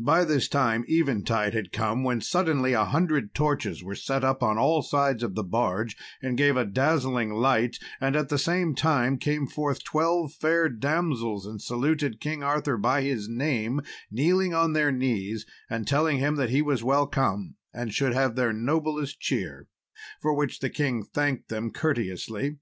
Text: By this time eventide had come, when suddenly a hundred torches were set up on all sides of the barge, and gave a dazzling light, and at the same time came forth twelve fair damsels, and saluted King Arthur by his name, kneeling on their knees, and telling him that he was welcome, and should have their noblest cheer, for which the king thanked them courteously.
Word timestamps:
By 0.00 0.24
this 0.24 0.48
time 0.48 0.84
eventide 0.88 1.54
had 1.54 1.70
come, 1.70 2.02
when 2.02 2.20
suddenly 2.20 2.72
a 2.72 2.84
hundred 2.84 3.32
torches 3.32 3.80
were 3.80 3.94
set 3.94 4.24
up 4.24 4.42
on 4.42 4.58
all 4.58 4.82
sides 4.82 5.22
of 5.22 5.36
the 5.36 5.44
barge, 5.44 5.96
and 6.20 6.36
gave 6.36 6.56
a 6.56 6.64
dazzling 6.64 7.32
light, 7.32 7.76
and 8.00 8.16
at 8.16 8.28
the 8.28 8.40
same 8.40 8.74
time 8.74 9.18
came 9.18 9.46
forth 9.46 9.84
twelve 9.84 10.32
fair 10.34 10.68
damsels, 10.68 11.46
and 11.46 11.62
saluted 11.62 12.18
King 12.18 12.42
Arthur 12.42 12.76
by 12.76 13.02
his 13.02 13.28
name, 13.28 13.80
kneeling 14.10 14.52
on 14.52 14.72
their 14.72 14.90
knees, 14.90 15.46
and 15.70 15.86
telling 15.86 16.18
him 16.18 16.34
that 16.34 16.50
he 16.50 16.60
was 16.60 16.82
welcome, 16.82 17.54
and 17.72 17.94
should 17.94 18.14
have 18.14 18.34
their 18.34 18.52
noblest 18.52 19.20
cheer, 19.20 19.68
for 20.20 20.34
which 20.34 20.58
the 20.58 20.70
king 20.70 21.04
thanked 21.04 21.50
them 21.50 21.70
courteously. 21.72 22.58